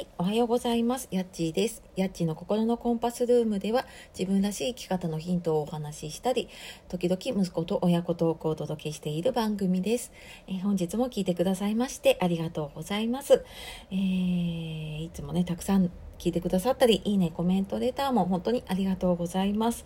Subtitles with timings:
[0.00, 1.08] はい、おはようございます。
[1.10, 1.82] やっちーです。
[1.94, 3.84] やっちーの心のコンパスルームでは
[4.18, 6.48] 自分らしい生き方のヒントをお話ししたり、
[6.88, 10.10] 時々息子と親子トークをお届けしている番組です。
[10.48, 13.44] え、本日も聞いてくださいましてありがとうございます。
[13.90, 19.84] えー、いつもね、たくさん聞いてくださったり、いいね、コメント、レターも本当にありがとうございます。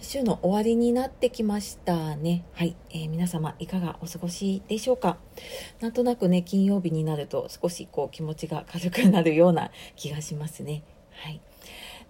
[0.00, 2.44] 週の終わりになってきましたね。
[2.54, 5.18] はい、えー、皆様いかがお過ごしでしょうか？
[5.80, 10.82] なんとなくね、金曜日になると少しこう気持ちが軽くなるような気がしますね。
[11.12, 11.40] はい。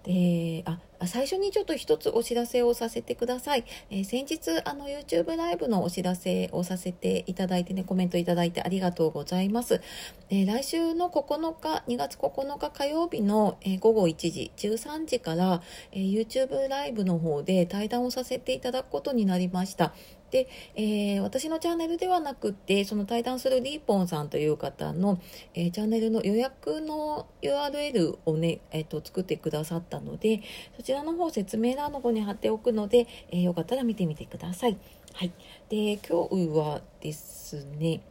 [0.03, 3.65] であ最初にちょっと一つお知らせをさせてください。
[3.89, 9.81] えー、先日あの YouTube ライブのお知らせをさせていただいてねコメントいただいてありがとうございます。
[10.29, 19.93] えー、来週の9日2月9日火曜日の、えー、午後1時13時から、え YouTube ライブの方で対談をさせていただくことになりました。
[20.33, 25.21] で、えー、私のチャンネルではなくてその対談するリーポンさんという方の、
[25.53, 30.41] えー、チャンネルの予約の URL をね、えーと、作ってくださったので
[30.75, 34.77] そちらの方説明欄の方に貼っておくので、えー、よかったら見てみてください。
[35.13, 35.31] はい、
[35.69, 38.01] で今日はですね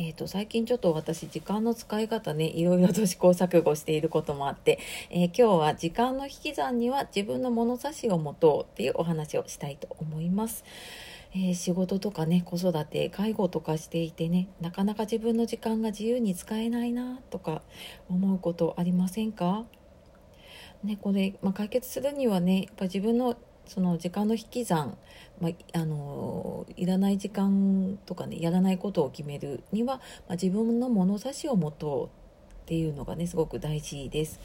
[0.00, 4.78] えーと、最近ちょっと私時間の使い方ねいろいろと試行錯誤していることもあって、
[5.10, 10.62] えー、今日は時間の引き算には自分の物差しを持とうっていうお話をしたいと思います。
[11.34, 17.62] えー、仕事とかね子育て介護とかしていてねなかなか自分の時間が自由に使えないなとか
[18.08, 19.64] 思うことありませんか？
[20.84, 24.96] ねこれ、まあ、解決するにはねやっぱ自分のその時間の引き算、
[25.40, 34.40] まあ、あのいらない時間とかねやらないことを決めるには、まあ、自分の物差しを持とうっていうのがねすごく大事です。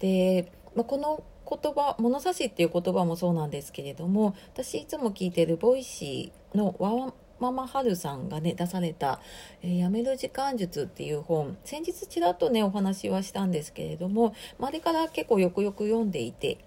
[0.00, 9.20] で、まあ、この言葉物差しっていう言葉もそうなんですけれども私いつも聞いてる Voicyのわーママはるさんがね出された
[9.62, 16.58] 「えー、やめる時間術」っていう本先日ちらっとねお話はしたんですけれども周りから結構よくよく読んでいて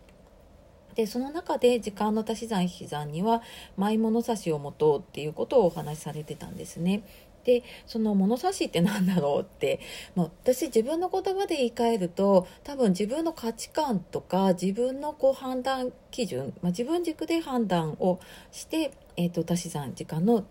[0.95, 3.43] でその中で時間の足し算引き算には
[3.77, 7.03] マイ物差しを持とうっていうことをお話しされてたんですね。
[7.43, 9.79] でその物差しって何だろうって、
[10.15, 18.19] まあ、私自分の言葉で言い換えると多分自分の価値観とか自分のこう判断基準、まあ、自分軸で判断を
[18.51, 20.45] して、えーと、足し算時間の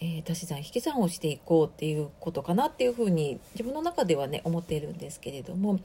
[0.00, 5.80] えー、足し算引き算をしていこうっていうことかなっていうふうに自分の中ではね思っているんですけれども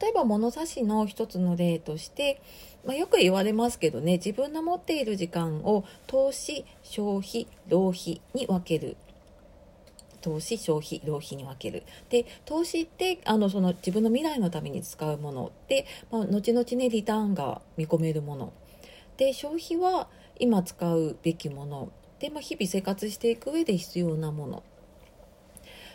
[0.00, 2.40] 例えば物差しの一つの例として、
[2.86, 8.96] まあ、よく言われますけどね自分の持っている時間を投資消費浪費に分ける。
[10.20, 11.82] 投資消費浪費に分ける。
[12.08, 18.52] で投資ってあのその自分の未来のために使うもので、まあ、後々ねリターンが見込めるもの。
[19.18, 20.08] で消費は
[20.38, 21.92] 今使うべきもの。
[22.18, 24.62] で、まあ、日々生活していく上で必要なもの。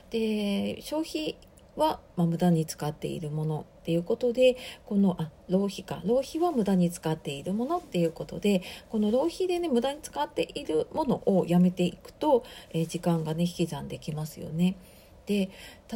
[0.09, 1.37] で消費
[1.75, 3.65] は、まあ、無駄に使っているもの。
[3.79, 4.55] っていうことで
[4.85, 5.99] このあ浪費か。
[6.05, 14.77] 浪費は無駄に使っているものっていうことでこの浪費でね無駄に使っているものをやめていくと、えー、時間がね引き算できますよね。
[15.25, 15.49] で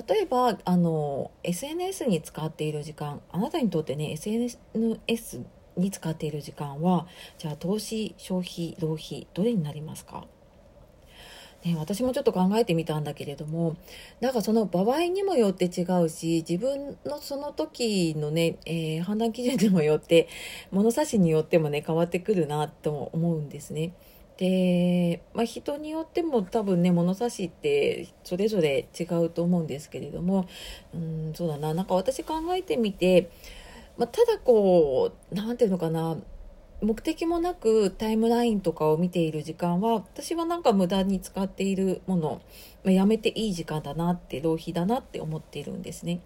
[0.07, 3.21] 例えばあの SNS に使っている時間。
[3.31, 4.57] あなたにとってね SNS
[5.77, 7.07] に使っている時間は
[7.37, 10.25] じゃあ投資消費浪費どれになりますか？
[11.63, 13.77] ね、私もちょっと考えてみたんだけれども
[14.19, 20.27] なんかその場合にもよって違うし自分のその時のね、えー、判断基準にもよって
[20.71, 23.93] 物差しによってもね変わってくるなと思うんですね。
[24.35, 30.49] で、まあ、人によっても多分ね物差しってそれぞれ違うと思うんですけれども
[30.93, 33.29] うんそうだななんか私考えてみて、
[33.97, 36.17] まあ、ただこう何て言うのかな
[36.81, 42.41] 目的もなくタイムラインとかを見ている時間は私はなんか無駄に使っているもの、
[42.83, 46.21] まあ、やめていい時間だなって浪費だなって思っているんですね。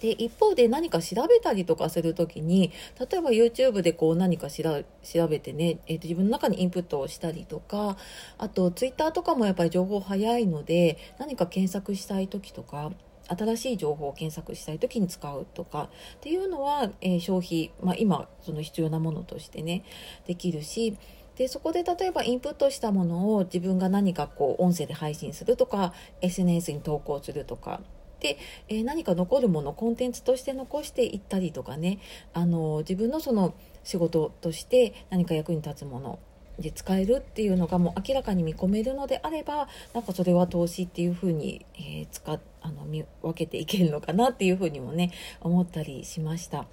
[0.00, 4.84] で一方で何か調べたりとかする時に例えば YouTube でこう何か調
[5.28, 7.96] べてね、えー、と自分の中にインプットをしたりとか
[8.38, 12.92] あと Twitter とかもやっぱり情報早いので何か検索したい時とか
[13.28, 19.84] 新しい情報を検索したい時に使うとかっていうのは、えー、消費、まあ、今その必要なものとしてね
[20.26, 20.96] できるし
[21.36, 27.80] でそこで例えばインプットしたものを自分が何かこう音声で配信するとか SNS に投稿するとか
[28.20, 28.38] で、
[28.68, 32.00] えー、何か残るものコンテンツとして残していったりとかね
[32.34, 33.54] あの自分のその
[33.84, 36.18] 仕事として何か役に立つもの
[36.58, 46.66] で使えるっていうのがもう明らかに見込めるのであればなんかそれは投資っていうふうに、えー、使あの見分けていけるのかなっていうふうにもね思ったりしました。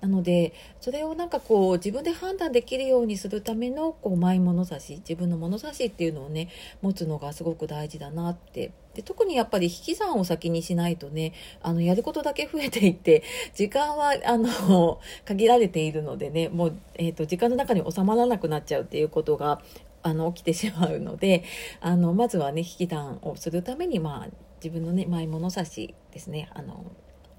[0.00, 6.48] なのでそれをなんかこう自分で判断できるようにするためのこうマイ物差し自分の物差しっていうのをね
[6.80, 13.22] 持つのがすごく大事だなってで特にやっぱり引き算を先にしないとねあのやることだけ増えていって
[13.54, 19.62] 時間はあの 限られているのでねもう、えーと、時間の中に収まらなくなっちゃうっていうことが
[20.02, 21.44] あの起きてしまうので
[21.80, 24.28] あのまずはね引き算をするために、まあ、
[24.62, 26.84] 自分のね前物差しですねあの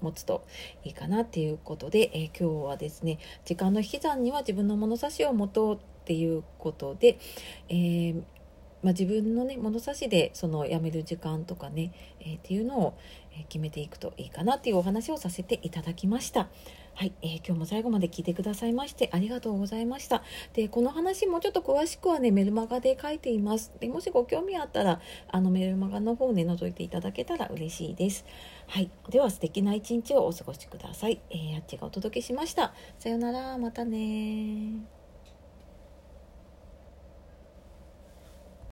[0.00, 0.44] 持つと
[0.84, 7.18] いいかなっていうことで、えー、今日はですね時間の引き算には自分の物差しを持とうっていうことで、
[7.68, 8.22] えー
[8.84, 12.94] まあ、自分のね物差しでその辞める時間とかね、えー、っていうのを
[13.48, 16.48] 決めていくといいかなっていうお話をさせていただきました。
[16.96, 20.22] はい、えー、今日も最後まで聞いてくださいましてありがとうございました。
[20.52, 23.72] で、この話もちょっと詳しくはね、メルマガで書いています。
[23.80, 28.24] で、もしご興味あったら、あのメルマガの方ね、覗いていただけたら嬉しいです。
[28.68, 31.20] はい、では素敵な一日をお過ごしください。
[31.30, 32.74] えー、あっちがお届けしました。
[32.98, 35.03] さよなら、またね